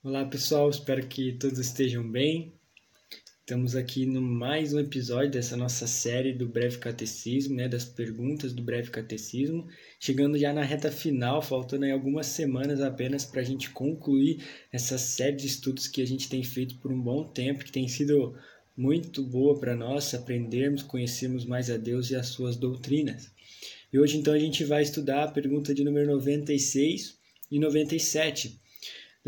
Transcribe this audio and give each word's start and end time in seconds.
Olá 0.00 0.24
pessoal, 0.24 0.70
espero 0.70 1.04
que 1.08 1.32
todos 1.32 1.58
estejam 1.58 2.08
bem. 2.08 2.52
Estamos 3.40 3.74
aqui 3.74 4.06
no 4.06 4.22
mais 4.22 4.72
um 4.72 4.78
episódio 4.78 5.32
dessa 5.32 5.56
nossa 5.56 5.88
série 5.88 6.32
do 6.32 6.46
Breve 6.46 6.78
Catecismo, 6.78 7.56
né, 7.56 7.68
das 7.68 7.84
perguntas 7.84 8.52
do 8.52 8.62
Breve 8.62 8.92
Catecismo, 8.92 9.66
chegando 9.98 10.38
já 10.38 10.52
na 10.52 10.62
reta 10.62 10.92
final, 10.92 11.42
faltando 11.42 11.84
aí 11.84 11.90
algumas 11.90 12.28
semanas 12.28 12.80
apenas 12.80 13.24
para 13.24 13.40
a 13.40 13.44
gente 13.44 13.70
concluir 13.70 14.40
essa 14.70 14.96
série 14.96 15.34
de 15.34 15.48
estudos 15.48 15.88
que 15.88 16.00
a 16.00 16.06
gente 16.06 16.28
tem 16.28 16.44
feito 16.44 16.76
por 16.76 16.92
um 16.92 17.02
bom 17.02 17.24
tempo, 17.24 17.64
que 17.64 17.72
tem 17.72 17.88
sido 17.88 18.36
muito 18.76 19.20
boa 19.20 19.58
para 19.58 19.74
nós 19.74 20.14
aprendermos, 20.14 20.84
conhecermos 20.84 21.44
mais 21.44 21.68
a 21.70 21.76
Deus 21.76 22.08
e 22.10 22.14
as 22.14 22.28
suas 22.28 22.56
doutrinas. 22.56 23.32
E 23.92 23.98
hoje 23.98 24.16
então 24.16 24.32
a 24.32 24.38
gente 24.38 24.62
vai 24.62 24.80
estudar 24.80 25.24
a 25.24 25.32
pergunta 25.32 25.74
de 25.74 25.82
número 25.82 26.06
96 26.06 27.18
e 27.50 27.58
97 27.58 28.60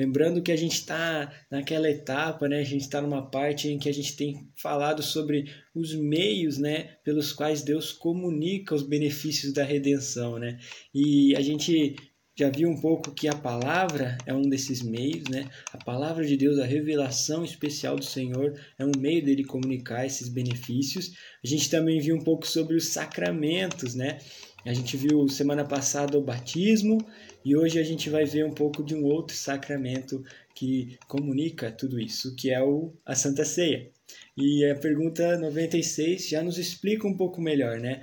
Lembrando 0.00 0.40
que 0.40 0.50
a 0.50 0.56
gente 0.56 0.76
está 0.76 1.30
naquela 1.50 1.90
etapa, 1.90 2.48
né? 2.48 2.60
A 2.60 2.64
gente 2.64 2.80
está 2.80 3.02
numa 3.02 3.30
parte 3.30 3.68
em 3.68 3.78
que 3.78 3.86
a 3.86 3.92
gente 3.92 4.16
tem 4.16 4.48
falado 4.56 5.02
sobre 5.02 5.52
os 5.74 5.94
meios, 5.94 6.56
né? 6.56 6.96
Pelos 7.04 7.34
quais 7.34 7.60
Deus 7.60 7.92
comunica 7.92 8.74
os 8.74 8.82
benefícios 8.82 9.52
da 9.52 9.62
redenção, 9.62 10.38
né? 10.38 10.58
E 10.94 11.36
a 11.36 11.42
gente 11.42 11.96
já 12.34 12.48
viu 12.48 12.70
um 12.70 12.80
pouco 12.80 13.12
que 13.12 13.28
a 13.28 13.36
palavra 13.36 14.16
é 14.24 14.32
um 14.32 14.48
desses 14.48 14.80
meios, 14.80 15.28
né? 15.28 15.50
A 15.70 15.76
palavra 15.76 16.24
de 16.24 16.34
Deus, 16.34 16.58
a 16.58 16.64
revelação 16.64 17.44
especial 17.44 17.94
do 17.94 18.04
Senhor 18.04 18.58
é 18.78 18.86
um 18.86 18.92
meio 18.98 19.22
dele 19.22 19.44
comunicar 19.44 20.06
esses 20.06 20.30
benefícios. 20.30 21.12
A 21.44 21.46
gente 21.46 21.68
também 21.68 22.00
viu 22.00 22.16
um 22.16 22.24
pouco 22.24 22.46
sobre 22.46 22.74
os 22.74 22.86
sacramentos, 22.86 23.94
né? 23.94 24.16
A 24.64 24.72
gente 24.72 24.96
viu 24.96 25.28
semana 25.28 25.62
passada 25.62 26.16
o 26.16 26.24
batismo 26.24 27.06
e 27.44 27.56
hoje 27.56 27.78
a 27.78 27.82
gente 27.82 28.10
vai 28.10 28.24
ver 28.24 28.44
um 28.44 28.52
pouco 28.52 28.82
de 28.82 28.94
um 28.94 29.04
outro 29.04 29.36
sacramento 29.36 30.22
que 30.54 30.98
comunica 31.08 31.72
tudo 31.72 31.98
isso, 31.98 32.34
que 32.36 32.50
é 32.50 32.62
o, 32.62 32.92
a 33.04 33.14
Santa 33.14 33.44
Ceia. 33.44 33.90
E 34.36 34.64
a 34.66 34.74
pergunta 34.74 35.38
96 35.38 36.28
já 36.28 36.42
nos 36.42 36.58
explica 36.58 37.06
um 37.06 37.16
pouco 37.16 37.40
melhor, 37.40 37.78
né? 37.78 38.02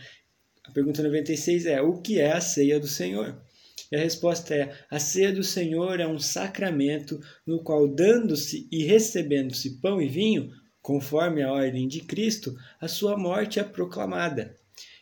A 0.65 0.71
pergunta 0.71 1.03
96 1.03 1.65
é: 1.65 1.81
o 1.81 2.01
que 2.01 2.19
é 2.19 2.31
a 2.31 2.41
ceia 2.41 2.79
do 2.79 2.87
Senhor? 2.87 3.41
E 3.91 3.95
a 3.95 3.99
resposta 3.99 4.53
é: 4.55 4.75
a 4.89 4.99
ceia 4.99 5.31
do 5.31 5.43
Senhor 5.43 5.99
é 5.99 6.07
um 6.07 6.19
sacramento 6.19 7.19
no 7.45 7.63
qual, 7.63 7.87
dando-se 7.87 8.67
e 8.71 8.83
recebendo-se 8.83 9.79
pão 9.79 10.01
e 10.01 10.07
vinho, 10.07 10.49
conforme 10.81 11.41
a 11.41 11.51
ordem 11.51 11.87
de 11.87 12.01
Cristo, 12.01 12.55
a 12.81 12.87
sua 12.87 13.17
morte 13.17 13.59
é 13.59 13.63
proclamada. 13.63 14.55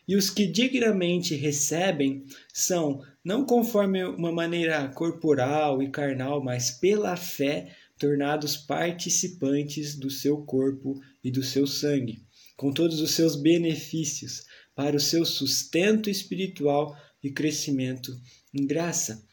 E 0.08 0.14
os 0.14 0.30
que 0.30 0.46
dignamente 0.46 1.34
recebem 1.34 2.24
são, 2.52 3.02
não 3.26 3.44
conforme 3.44 4.04
uma 4.04 4.30
maneira 4.30 4.86
corporal 4.86 5.82
e 5.82 5.90
carnal, 5.90 6.40
mas 6.40 6.70
pela 6.70 7.16
fé, 7.16 7.74
tornados 7.98 8.56
participantes 8.56 9.96
do 9.96 10.08
seu 10.08 10.44
corpo 10.44 11.00
e 11.24 11.28
do 11.32 11.42
seu 11.42 11.66
sangue, 11.66 12.22
com 12.56 12.72
todos 12.72 13.00
os 13.00 13.10
seus 13.10 13.34
benefícios, 13.34 14.44
para 14.76 14.94
o 14.94 15.00
seu 15.00 15.24
sustento 15.24 16.08
espiritual 16.08 16.96
e 17.20 17.32
crescimento 17.32 18.16
em 18.54 18.64
graça. 18.64 19.26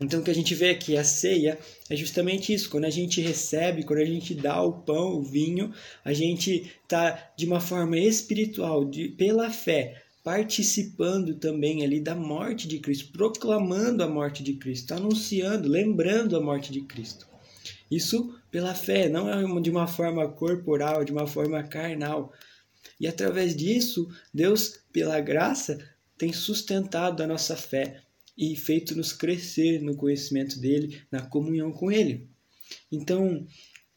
Então, 0.00 0.20
o 0.20 0.22
que 0.22 0.30
a 0.30 0.34
gente 0.34 0.54
vê 0.54 0.70
aqui, 0.70 0.96
a 0.96 1.04
ceia, 1.04 1.58
é 1.90 1.96
justamente 1.96 2.54
isso. 2.54 2.70
Quando 2.70 2.86
a 2.86 2.90
gente 2.90 3.20
recebe, 3.20 3.84
quando 3.84 4.00
a 4.00 4.06
gente 4.06 4.34
dá 4.34 4.62
o 4.62 4.80
pão, 4.80 5.14
o 5.14 5.22
vinho, 5.22 5.74
a 6.02 6.14
gente 6.14 6.72
está 6.82 7.32
de 7.36 7.44
uma 7.44 7.60
forma 7.60 7.98
espiritual, 7.98 8.82
de, 8.86 9.10
pela 9.10 9.50
fé, 9.50 10.05
participando 10.26 11.36
também 11.36 11.84
ali 11.84 12.00
da 12.00 12.12
morte 12.12 12.66
de 12.66 12.80
Cristo, 12.80 13.12
proclamando 13.12 14.02
a 14.02 14.08
morte 14.08 14.42
de 14.42 14.54
Cristo, 14.54 14.92
anunciando, 14.92 15.68
lembrando 15.68 16.36
a 16.36 16.40
morte 16.40 16.72
de 16.72 16.80
Cristo. 16.80 17.28
Isso 17.88 18.36
pela 18.50 18.74
fé, 18.74 19.08
não 19.08 19.28
é 19.28 19.60
de 19.60 19.70
uma 19.70 19.86
forma 19.86 20.28
corporal, 20.28 21.04
de 21.04 21.12
uma 21.12 21.28
forma 21.28 21.62
carnal. 21.62 22.32
E 22.98 23.06
através 23.06 23.54
disso, 23.54 24.08
Deus, 24.34 24.80
pela 24.92 25.20
graça, 25.20 25.78
tem 26.18 26.32
sustentado 26.32 27.22
a 27.22 27.26
nossa 27.28 27.54
fé 27.54 28.02
e 28.36 28.56
feito-nos 28.56 29.12
crescer 29.12 29.80
no 29.80 29.94
conhecimento 29.94 30.58
dele, 30.58 31.00
na 31.08 31.22
comunhão 31.22 31.70
com 31.70 31.92
ele. 31.92 32.28
Então, 32.90 33.46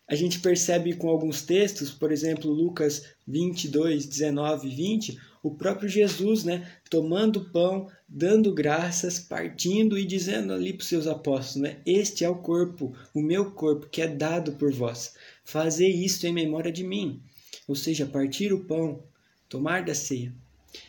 a 0.07 0.13
gente 0.13 0.39
percebe 0.41 0.93
com 0.93 1.09
alguns 1.09 1.41
textos, 1.41 1.89
por 1.89 2.11
exemplo, 2.11 2.51
Lucas 2.51 3.15
22, 3.27 4.05
19 4.05 4.67
e 4.67 4.75
20, 4.75 5.28
o 5.41 5.55
próprio 5.55 5.87
Jesus, 5.87 6.43
né, 6.43 6.69
tomando 6.89 7.37
o 7.37 7.49
pão, 7.51 7.87
dando 8.07 8.53
graças, 8.53 9.19
partindo 9.19 9.97
e 9.97 10.05
dizendo 10.05 10.53
ali 10.53 10.73
para 10.73 10.81
os 10.81 10.87
seus 10.87 11.07
apóstolos, 11.07 11.55
né, 11.69 11.77
este 11.85 12.25
é 12.25 12.29
o 12.29 12.41
corpo, 12.41 12.93
o 13.13 13.21
meu 13.21 13.51
corpo, 13.51 13.87
que 13.89 14.01
é 14.01 14.07
dado 14.07 14.53
por 14.53 14.71
vós. 14.73 15.15
Fazei 15.43 15.91
isto 15.91 16.27
em 16.27 16.33
memória 16.33 16.71
de 16.71 16.83
mim. 16.83 17.21
Ou 17.67 17.75
seja, 17.75 18.05
partir 18.05 18.51
o 18.51 18.65
pão, 18.65 19.03
tomar 19.47 19.85
da 19.85 19.93
ceia. 19.93 20.33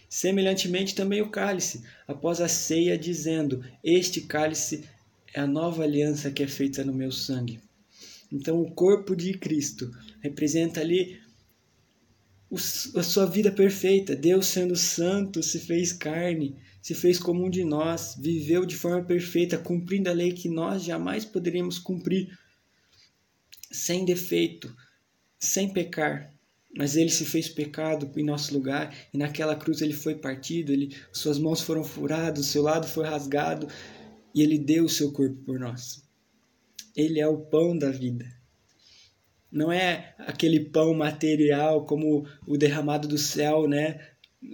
Semelhantemente 0.08 0.94
também 0.94 1.22
o 1.22 1.30
cálice, 1.30 1.82
após 2.06 2.40
a 2.40 2.48
ceia, 2.48 2.98
dizendo: 2.98 3.64
Este 3.84 4.22
cálice 4.22 4.84
é 5.32 5.40
a 5.40 5.46
nova 5.46 5.84
aliança 5.84 6.30
que 6.30 6.42
é 6.42 6.46
feita 6.46 6.84
no 6.84 6.92
meu 6.92 7.12
sangue. 7.12 7.60
Então, 8.32 8.60
o 8.60 8.70
corpo 8.70 9.14
de 9.14 9.34
Cristo 9.34 9.90
representa 10.20 10.80
ali 10.80 11.20
a 12.52 13.02
sua 13.02 13.26
vida 13.26 13.52
perfeita. 13.52 14.16
Deus, 14.16 14.46
sendo 14.46 14.74
santo, 14.74 15.42
se 15.42 15.60
fez 15.60 15.92
carne, 15.92 16.56
se 16.82 16.94
fez 16.94 17.18
como 17.18 17.44
um 17.44 17.50
de 17.50 17.62
nós, 17.62 18.16
viveu 18.18 18.66
de 18.66 18.76
forma 18.76 19.04
perfeita, 19.04 19.56
cumprindo 19.56 20.10
a 20.10 20.12
lei 20.12 20.32
que 20.32 20.48
nós 20.48 20.82
jamais 20.82 21.24
poderíamos 21.24 21.78
cumprir, 21.78 22.36
sem 23.70 24.04
defeito, 24.04 24.74
sem 25.38 25.72
pecar. 25.72 26.34
Mas 26.76 26.96
ele 26.96 27.10
se 27.10 27.24
fez 27.24 27.48
pecado 27.48 28.10
em 28.16 28.24
nosso 28.24 28.52
lugar, 28.54 28.96
e 29.12 29.18
naquela 29.18 29.56
cruz 29.56 29.80
ele 29.80 29.92
foi 29.92 30.14
partido, 30.14 30.72
ele, 30.72 30.96
suas 31.12 31.38
mãos 31.38 31.60
foram 31.60 31.84
furadas, 31.84 32.46
seu 32.46 32.62
lado 32.62 32.86
foi 32.86 33.04
rasgado, 33.06 33.68
e 34.34 34.42
ele 34.42 34.58
deu 34.58 34.84
o 34.84 34.88
seu 34.88 35.12
corpo 35.12 35.36
por 35.44 35.58
nós. 35.58 36.02
Ele 36.96 37.20
é 37.20 37.26
o 37.26 37.38
pão 37.38 37.76
da 37.76 37.90
vida. 37.90 38.39
Não 39.50 39.72
é 39.72 40.14
aquele 40.18 40.60
pão 40.60 40.94
material 40.94 41.84
como 41.84 42.26
o 42.46 42.56
derramado 42.56 43.08
do 43.08 43.18
céu, 43.18 43.66
né? 43.66 44.00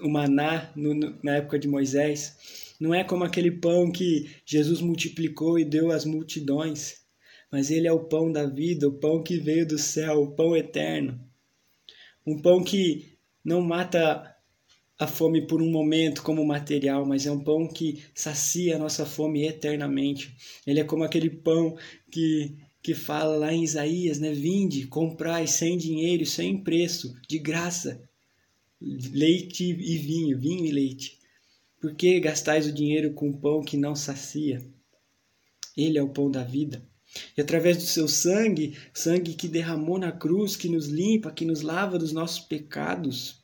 O 0.03 0.09
maná 0.09 0.71
no, 0.75 0.95
no, 0.95 1.19
na 1.23 1.37
época 1.37 1.59
de 1.59 1.69
Moisés. 1.69 2.75
Não 2.81 2.95
é 2.95 3.05
como 3.05 3.25
aquele 3.25 3.51
pão 3.51 3.91
que 3.91 4.31
Jesus 4.45 4.81
multiplicou 4.81 5.59
e 5.59 5.65
deu 5.65 5.91
às 5.91 6.05
multidões. 6.05 7.05
Mas 7.51 7.71
ele 7.71 7.87
é 7.87 7.93
o 7.93 8.05
pão 8.05 8.33
da 8.33 8.47
vida, 8.47 8.89
o 8.89 8.99
pão 8.99 9.23
que 9.23 9.39
veio 9.39 9.67
do 9.67 9.79
céu, 9.79 10.23
o 10.23 10.31
pão 10.33 10.57
eterno. 10.57 11.21
Um 12.27 12.41
pão 12.41 12.63
que 12.63 13.17
não 13.45 13.61
mata 13.61 14.35
a 14.99 15.07
fome 15.07 15.47
por 15.47 15.61
um 15.61 15.71
momento 15.71 16.23
como 16.23 16.45
material, 16.45 17.05
mas 17.05 17.27
é 17.27 17.31
um 17.31 17.39
pão 17.39 17.69
que 17.69 18.03
sacia 18.15 18.77
a 18.77 18.79
nossa 18.79 19.05
fome 19.05 19.47
eternamente. 19.47 20.35
Ele 20.67 20.81
é 20.81 20.85
como 20.85 21.05
aquele 21.05 21.29
pão 21.29 21.77
que 22.11 22.57
que 22.87 22.95
fala 22.95 23.37
lá 23.37 23.53
em 23.53 23.65
Isaías, 23.65 24.21
né? 24.21 24.33
Vinde, 24.33 24.87
comprai 24.87 25.49
sem 25.49 25.77
dinheiro, 25.77 26.25
sem 26.25 26.57
preço, 26.63 27.17
de 27.29 27.37
graça, 27.37 28.01
leite 28.81 29.65
e 29.65 29.99
vinho, 29.99 30.39
vinho 30.39 30.65
e 30.65 30.71
leite. 30.71 31.19
Por 31.81 31.97
que 31.97 32.21
gastais 32.21 32.65
o 32.65 32.73
dinheiro 32.73 33.13
com 33.13 33.33
pão 33.33 33.61
que 33.61 33.77
não 33.77 33.97
sacia? 33.97 34.65
Ele 35.77 35.99
é 35.99 36.03
o 36.03 36.11
pão 36.11 36.31
da 36.31 36.45
vida. 36.45 36.81
E 37.37 37.41
através 37.41 37.77
do 37.77 37.83
seu 37.83 38.07
sangue, 38.07 38.79
sangue 38.95 39.35
que 39.35 39.49
derramou 39.49 39.99
na 39.99 40.13
cruz, 40.13 40.55
que 40.55 40.69
nos 40.69 40.87
limpa, 40.87 41.33
que 41.33 41.45
nos 41.45 41.63
lava 41.63 41.99
dos 41.99 42.13
nossos 42.13 42.39
pecados, 42.39 43.43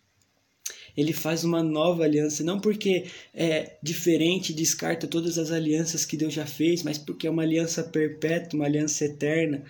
ele 0.96 1.12
faz 1.12 1.44
uma 1.44 1.62
nova 1.62 2.04
aliança, 2.04 2.44
não 2.44 2.60
porque 2.60 3.06
é 3.34 3.76
diferente, 3.82 4.52
descarta 4.52 5.06
todas 5.06 5.38
as 5.38 5.50
alianças 5.50 6.04
que 6.04 6.16
Deus 6.16 6.32
já 6.32 6.46
fez, 6.46 6.82
mas 6.82 6.98
porque 6.98 7.26
é 7.26 7.30
uma 7.30 7.42
aliança 7.42 7.82
perpétua, 7.82 8.58
uma 8.58 8.66
aliança 8.66 9.04
eterna, 9.04 9.64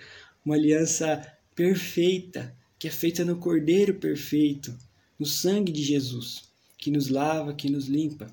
uma 0.45 0.55
aliança 0.55 1.25
perfeita, 1.55 2.53
que 2.77 2.87
é 2.87 2.91
feita 2.91 3.23
no 3.23 3.37
Cordeiro 3.37 3.93
perfeito, 3.95 4.75
no 5.17 5.25
sangue 5.25 5.71
de 5.71 5.81
Jesus, 5.81 6.43
que 6.77 6.91
nos 6.91 7.07
lava, 7.07 7.53
que 7.53 7.69
nos 7.69 7.87
limpa. 7.87 8.27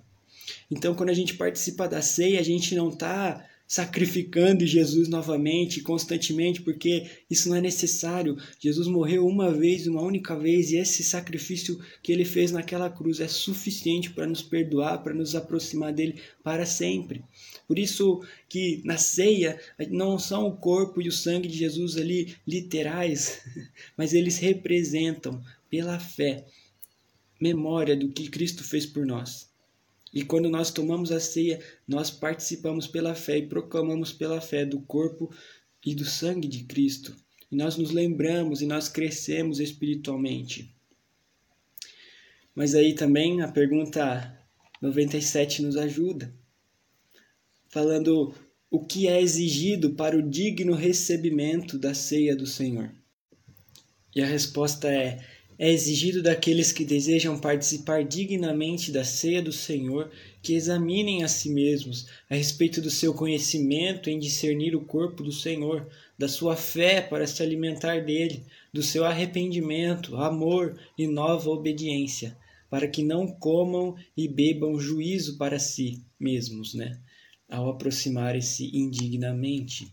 Então, 0.70 0.94
quando 0.94 1.10
a 1.10 1.14
gente 1.14 1.34
participa 1.34 1.88
da 1.88 2.02
ceia, 2.02 2.40
a 2.40 2.44
gente 2.44 2.74
não 2.74 2.88
está 2.88 3.46
sacrificando 3.70 4.66
Jesus 4.66 5.06
novamente, 5.06 5.80
constantemente, 5.80 6.60
porque 6.60 7.08
isso 7.30 7.48
não 7.48 7.54
é 7.54 7.60
necessário. 7.60 8.36
Jesus 8.58 8.88
morreu 8.88 9.24
uma 9.24 9.54
vez, 9.54 9.86
uma 9.86 10.02
única 10.02 10.36
vez, 10.36 10.72
e 10.72 10.76
esse 10.76 11.04
sacrifício 11.04 11.78
que 12.02 12.10
ele 12.10 12.24
fez 12.24 12.50
naquela 12.50 12.90
cruz 12.90 13.20
é 13.20 13.28
suficiente 13.28 14.10
para 14.10 14.26
nos 14.26 14.42
perdoar, 14.42 15.04
para 15.04 15.14
nos 15.14 15.36
aproximar 15.36 15.92
dele 15.92 16.20
para 16.42 16.66
sempre. 16.66 17.22
Por 17.68 17.78
isso 17.78 18.24
que 18.48 18.82
na 18.84 18.96
ceia 18.96 19.56
não 19.88 20.18
são 20.18 20.48
o 20.48 20.56
corpo 20.56 21.00
e 21.00 21.06
o 21.06 21.12
sangue 21.12 21.46
de 21.46 21.56
Jesus 21.56 21.96
ali 21.96 22.34
literais, 22.44 23.40
mas 23.96 24.12
eles 24.12 24.38
representam 24.38 25.40
pela 25.70 26.00
fé 26.00 26.44
memória 27.40 27.96
do 27.96 28.08
que 28.08 28.28
Cristo 28.28 28.64
fez 28.64 28.84
por 28.84 29.06
nós. 29.06 29.49
E 30.12 30.24
quando 30.24 30.50
nós 30.50 30.70
tomamos 30.70 31.12
a 31.12 31.20
ceia, 31.20 31.62
nós 31.86 32.10
participamos 32.10 32.86
pela 32.86 33.14
fé 33.14 33.38
e 33.38 33.46
proclamamos 33.46 34.12
pela 34.12 34.40
fé 34.40 34.64
do 34.64 34.80
corpo 34.80 35.32
e 35.84 35.94
do 35.94 36.04
sangue 36.04 36.48
de 36.48 36.64
Cristo. 36.64 37.14
E 37.50 37.56
nós 37.56 37.76
nos 37.76 37.90
lembramos 37.90 38.60
e 38.60 38.66
nós 38.66 38.88
crescemos 38.88 39.60
espiritualmente. 39.60 40.74
Mas 42.54 42.74
aí 42.74 42.94
também 42.94 43.40
a 43.40 43.48
pergunta 43.48 44.36
97 44.80 45.62
nos 45.62 45.76
ajuda, 45.76 46.34
falando 47.68 48.34
o 48.70 48.84
que 48.84 49.08
é 49.08 49.20
exigido 49.20 49.94
para 49.94 50.16
o 50.16 50.22
digno 50.22 50.74
recebimento 50.74 51.78
da 51.78 51.94
ceia 51.94 52.34
do 52.34 52.46
Senhor. 52.46 52.92
E 54.14 54.22
a 54.22 54.26
resposta 54.26 54.88
é: 54.88 55.24
é 55.62 55.70
exigido 55.70 56.22
daqueles 56.22 56.72
que 56.72 56.86
desejam 56.86 57.38
participar 57.38 58.02
dignamente 58.02 58.90
da 58.90 59.04
ceia 59.04 59.42
do 59.42 59.52
Senhor 59.52 60.10
que 60.40 60.54
examinem 60.54 61.22
a 61.22 61.28
si 61.28 61.50
mesmos 61.50 62.06
a 62.30 62.34
respeito 62.34 62.80
do 62.80 62.88
seu 62.88 63.12
conhecimento 63.12 64.08
em 64.08 64.18
discernir 64.18 64.74
o 64.74 64.86
corpo 64.86 65.22
do 65.22 65.30
Senhor, 65.30 65.86
da 66.18 66.28
sua 66.28 66.56
fé 66.56 67.02
para 67.02 67.26
se 67.26 67.42
alimentar 67.42 68.02
dele, 68.02 68.42
do 68.72 68.82
seu 68.82 69.04
arrependimento, 69.04 70.16
amor 70.16 70.80
e 70.96 71.06
nova 71.06 71.50
obediência, 71.50 72.34
para 72.70 72.88
que 72.88 73.02
não 73.02 73.26
comam 73.26 73.94
e 74.16 74.26
bebam 74.26 74.80
juízo 74.80 75.36
para 75.36 75.58
si 75.58 76.02
mesmos, 76.18 76.72
né? 76.72 76.98
Ao 77.50 77.68
aproximarem-se 77.68 78.74
indignamente. 78.74 79.92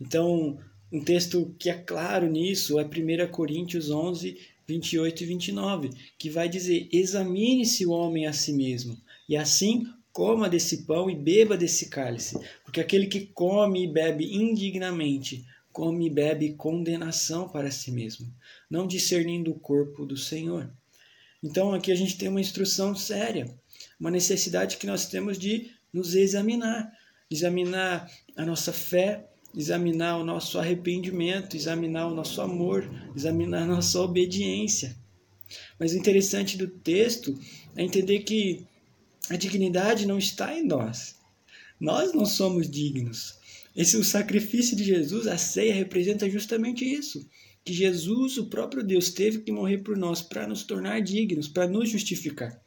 Então, 0.00 0.58
um 0.90 1.00
texto 1.00 1.54
que 1.58 1.68
é 1.68 1.74
claro 1.74 2.30
nisso 2.30 2.78
é 2.78 2.84
1 2.84 3.30
Coríntios 3.30 3.90
11, 3.90 4.38
28 4.66 5.22
e 5.22 5.26
29, 5.26 5.90
que 6.18 6.30
vai 6.30 6.48
dizer: 6.48 6.88
Examine-se 6.92 7.86
o 7.86 7.90
homem 7.90 8.26
a 8.26 8.32
si 8.32 8.52
mesmo, 8.52 8.96
e 9.28 9.36
assim 9.36 9.86
coma 10.12 10.48
desse 10.48 10.84
pão 10.84 11.08
e 11.08 11.14
beba 11.14 11.56
desse 11.56 11.88
cálice, 11.88 12.36
porque 12.64 12.80
aquele 12.80 13.06
que 13.06 13.26
come 13.26 13.84
e 13.84 13.92
bebe 13.92 14.34
indignamente, 14.34 15.46
come 15.72 16.06
e 16.06 16.10
bebe 16.10 16.54
condenação 16.54 17.48
para 17.48 17.70
si 17.70 17.92
mesmo, 17.92 18.26
não 18.68 18.86
discernindo 18.86 19.52
o 19.52 19.58
corpo 19.60 20.04
do 20.04 20.16
Senhor. 20.16 20.68
Então 21.42 21.72
aqui 21.72 21.92
a 21.92 21.94
gente 21.94 22.18
tem 22.18 22.28
uma 22.28 22.40
instrução 22.40 22.96
séria, 22.96 23.46
uma 23.98 24.10
necessidade 24.10 24.76
que 24.76 24.86
nós 24.86 25.06
temos 25.06 25.38
de 25.38 25.70
nos 25.92 26.14
examinar, 26.14 26.92
examinar 27.30 28.10
a 28.36 28.44
nossa 28.44 28.72
fé, 28.72 29.24
examinar 29.56 30.18
o 30.18 30.24
nosso 30.24 30.58
arrependimento, 30.58 31.56
examinar 31.56 32.06
o 32.06 32.14
nosso 32.14 32.40
amor, 32.40 32.88
examinar 33.16 33.62
a 33.62 33.66
nossa 33.66 34.00
obediência. 34.00 34.96
Mas 35.78 35.92
o 35.92 35.96
interessante 35.96 36.56
do 36.56 36.68
texto 36.68 37.38
é 37.74 37.82
entender 37.82 38.20
que 38.20 38.66
a 39.30 39.36
dignidade 39.36 40.06
não 40.06 40.18
está 40.18 40.56
em 40.56 40.64
nós. 40.64 41.16
Nós 41.80 42.12
não 42.12 42.26
somos 42.26 42.68
dignos. 42.68 43.38
Esse 43.74 43.96
o 43.96 44.04
sacrifício 44.04 44.76
de 44.76 44.82
Jesus, 44.82 45.26
a 45.26 45.38
ceia 45.38 45.74
representa 45.74 46.28
justamente 46.28 46.84
isso, 46.84 47.24
que 47.64 47.72
Jesus, 47.72 48.36
o 48.38 48.46
próprio 48.46 48.82
Deus, 48.82 49.10
teve 49.10 49.40
que 49.40 49.52
morrer 49.52 49.78
por 49.78 49.96
nós 49.96 50.20
para 50.22 50.46
nos 50.46 50.64
tornar 50.64 51.00
dignos, 51.00 51.46
para 51.46 51.68
nos 51.68 51.88
justificar. 51.90 52.60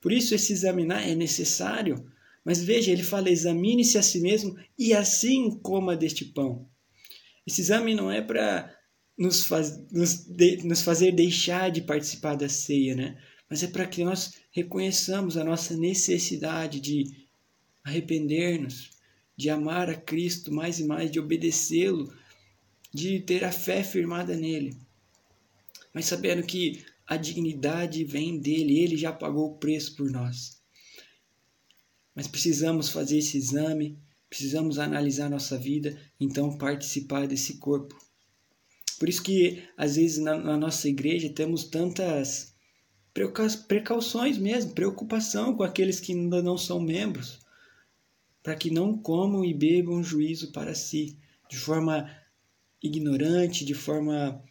Por 0.00 0.10
isso 0.10 0.34
esse 0.34 0.52
examinar 0.52 1.06
é 1.06 1.14
necessário, 1.14 2.04
mas 2.44 2.62
veja, 2.62 2.90
ele 2.90 3.02
fala: 3.02 3.30
examine-se 3.30 3.98
a 3.98 4.02
si 4.02 4.20
mesmo 4.20 4.56
e 4.78 4.92
assim 4.92 5.58
coma 5.60 5.96
deste 5.96 6.24
pão. 6.24 6.68
Esse 7.46 7.60
exame 7.60 7.94
não 7.94 8.10
é 8.10 8.22
para 8.22 8.74
nos, 9.18 9.44
faz, 9.44 9.78
nos, 9.90 10.24
de, 10.24 10.58
nos 10.66 10.82
fazer 10.82 11.12
deixar 11.12 11.70
de 11.70 11.82
participar 11.82 12.36
da 12.36 12.48
ceia, 12.48 12.94
né? 12.94 13.18
mas 13.50 13.64
é 13.64 13.66
para 13.66 13.84
que 13.84 14.04
nós 14.04 14.34
reconheçamos 14.52 15.36
a 15.36 15.42
nossa 15.42 15.76
necessidade 15.76 16.80
de 16.80 17.26
arrepender-nos, 17.82 18.90
de 19.36 19.50
amar 19.50 19.90
a 19.90 19.96
Cristo 19.96 20.52
mais 20.52 20.78
e 20.78 20.84
mais, 20.84 21.10
de 21.10 21.18
obedecê-lo, 21.18 22.14
de 22.94 23.18
ter 23.18 23.44
a 23.44 23.50
fé 23.50 23.82
firmada 23.82 24.36
nele. 24.36 24.76
Mas 25.92 26.04
sabendo 26.04 26.46
que 26.46 26.84
a 27.04 27.16
dignidade 27.16 28.04
vem 28.04 28.38
dele, 28.38 28.78
ele 28.78 28.96
já 28.96 29.12
pagou 29.12 29.50
o 29.50 29.58
preço 29.58 29.96
por 29.96 30.08
nós. 30.08 30.59
Mas 32.14 32.26
precisamos 32.26 32.88
fazer 32.88 33.18
esse 33.18 33.36
exame, 33.36 33.98
precisamos 34.28 34.78
analisar 34.78 35.28
nossa 35.28 35.58
vida, 35.58 35.98
então 36.18 36.56
participar 36.56 37.26
desse 37.26 37.58
corpo. 37.58 37.96
Por 38.98 39.08
isso 39.08 39.22
que 39.22 39.62
às 39.76 39.96
vezes 39.96 40.18
na, 40.18 40.36
na 40.36 40.56
nossa 40.56 40.88
igreja 40.88 41.30
temos 41.30 41.64
tantas 41.64 42.54
precauções 43.66 44.38
mesmo, 44.38 44.74
preocupação 44.74 45.56
com 45.56 45.62
aqueles 45.62 45.98
que 45.98 46.12
ainda 46.12 46.42
não 46.42 46.56
são 46.56 46.80
membros, 46.80 47.40
para 48.42 48.54
que 48.54 48.70
não 48.70 48.96
comam 48.96 49.44
e 49.44 49.52
bebam 49.52 50.02
juízo 50.02 50.52
para 50.52 50.74
si, 50.74 51.18
de 51.48 51.56
forma 51.56 52.10
ignorante, 52.82 53.64
de 53.64 53.74
forma 53.74 54.42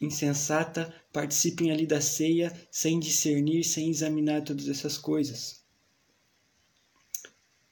insensata, 0.00 0.94
participem 1.12 1.70
ali 1.70 1.86
da 1.86 2.00
ceia 2.00 2.52
sem 2.70 3.00
discernir, 3.00 3.64
sem 3.64 3.90
examinar 3.90 4.42
todas 4.42 4.68
essas 4.68 4.96
coisas. 4.98 5.64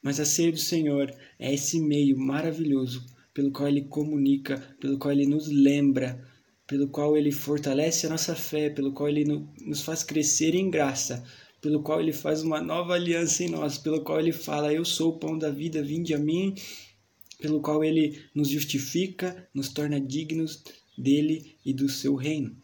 Mas 0.07 0.21
a 0.21 0.25
ceia 0.25 0.53
do 0.53 0.57
Senhor 0.57 1.13
é 1.37 1.53
esse 1.53 1.81
meio 1.81 2.17
maravilhoso 2.17 3.05
pelo 3.33 3.51
qual 3.51 3.67
ele 3.67 3.81
comunica, 3.81 4.57
pelo 4.79 4.97
qual 4.97 5.11
ele 5.11 5.27
nos 5.27 5.49
lembra, 5.49 6.25
pelo 6.65 6.87
qual 6.87 7.17
ele 7.17 7.29
fortalece 7.29 8.07
a 8.07 8.09
nossa 8.11 8.33
fé, 8.33 8.69
pelo 8.69 8.93
qual 8.93 9.09
ele 9.09 9.25
nos 9.25 9.81
faz 9.81 10.03
crescer 10.03 10.55
em 10.55 10.69
graça, 10.69 11.25
pelo 11.59 11.83
qual 11.83 11.99
ele 11.99 12.13
faz 12.13 12.41
uma 12.41 12.61
nova 12.61 12.93
aliança 12.93 13.43
em 13.43 13.49
nós, 13.49 13.77
pelo 13.77 14.01
qual 14.01 14.17
ele 14.21 14.31
fala: 14.31 14.71
Eu 14.71 14.85
sou 14.85 15.09
o 15.09 15.19
pão 15.19 15.37
da 15.37 15.51
vida, 15.51 15.83
vinde 15.83 16.13
a 16.13 16.17
mim, 16.17 16.55
pelo 17.41 17.59
qual 17.59 17.83
ele 17.83 18.17
nos 18.33 18.47
justifica, 18.47 19.45
nos 19.53 19.67
torna 19.67 19.99
dignos 19.99 20.63
dele 20.97 21.57
e 21.65 21.73
do 21.73 21.89
seu 21.89 22.15
reino. 22.15 22.55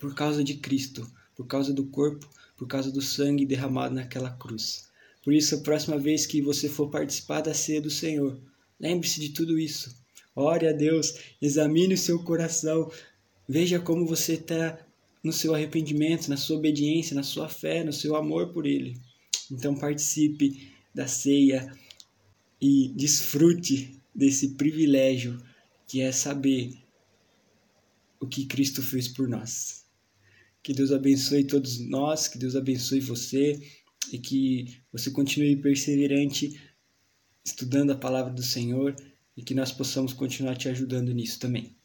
Por 0.00 0.14
causa 0.14 0.42
de 0.42 0.54
Cristo, 0.54 1.06
por 1.36 1.46
causa 1.46 1.70
do 1.70 1.84
corpo, 1.84 2.26
por 2.56 2.66
causa 2.66 2.90
do 2.90 3.02
sangue 3.02 3.44
derramado 3.44 3.94
naquela 3.94 4.30
cruz. 4.30 4.93
Por 5.24 5.32
isso, 5.32 5.54
a 5.54 5.60
próxima 5.60 5.98
vez 5.98 6.26
que 6.26 6.42
você 6.42 6.68
for 6.68 6.90
participar 6.90 7.40
da 7.40 7.54
ceia 7.54 7.80
do 7.80 7.90
Senhor, 7.90 8.38
lembre-se 8.78 9.18
de 9.18 9.30
tudo 9.30 9.58
isso. 9.58 9.96
Ore 10.36 10.68
a 10.68 10.72
Deus, 10.72 11.14
examine 11.40 11.94
o 11.94 11.98
seu 11.98 12.22
coração, 12.22 12.90
veja 13.48 13.80
como 13.80 14.06
você 14.06 14.34
está 14.34 14.78
no 15.22 15.32
seu 15.32 15.54
arrependimento, 15.54 16.28
na 16.28 16.36
sua 16.36 16.58
obediência, 16.58 17.14
na 17.14 17.22
sua 17.22 17.48
fé, 17.48 17.82
no 17.82 17.92
seu 17.92 18.14
amor 18.14 18.52
por 18.52 18.66
Ele. 18.66 19.00
Então 19.50 19.74
participe 19.74 20.70
da 20.94 21.06
ceia 21.06 21.72
e 22.60 22.92
desfrute 22.94 23.98
desse 24.14 24.50
privilégio 24.50 25.40
que 25.86 26.02
é 26.02 26.12
saber 26.12 26.76
o 28.20 28.26
que 28.26 28.44
Cristo 28.44 28.82
fez 28.82 29.08
por 29.08 29.28
nós. 29.28 29.84
Que 30.62 30.72
Deus 30.72 30.92
abençoe 30.92 31.44
todos 31.44 31.78
nós, 31.78 32.28
que 32.28 32.38
Deus 32.38 32.56
abençoe 32.56 33.00
você 33.00 33.60
e 34.12 34.18
que 34.18 34.82
você 34.92 35.10
continue 35.10 35.56
perseverante 35.56 36.60
estudando 37.44 37.90
a 37.90 37.96
palavra 37.96 38.32
do 38.32 38.42
Senhor 38.42 38.94
e 39.36 39.42
que 39.42 39.54
nós 39.54 39.72
possamos 39.72 40.12
continuar 40.12 40.56
te 40.56 40.68
ajudando 40.68 41.12
nisso 41.12 41.38
também. 41.38 41.76